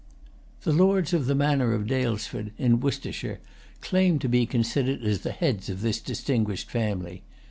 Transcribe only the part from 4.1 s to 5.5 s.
to be considered as the